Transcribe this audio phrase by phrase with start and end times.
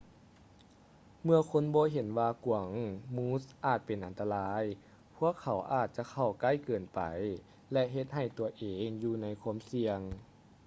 [1.23, 2.69] ເມື່ອຄົນບໍ່ເຫັນວ່າກວາງ
[3.15, 4.63] ມູສອາດເປັນອັນຕະລາຍ
[5.17, 6.99] ພວກເຂົາອາດຈະເຂົ້າໃກ້ເກີນໄປ
[7.73, 9.99] ແລະ ເຮັດໃຫ້ຕົວເອງຢູ່ໃນຄວາມສ່ຽງ